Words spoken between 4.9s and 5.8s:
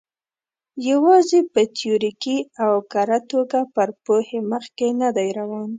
نه دی روان.